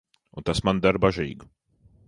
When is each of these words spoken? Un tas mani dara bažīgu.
Un 0.41 0.47
tas 0.47 0.61
mani 0.69 0.83
dara 0.87 1.03
bažīgu. 1.05 1.51